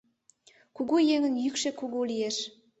[0.75, 2.37] Кугу еҥын йӱкшӧ кугу лиеш.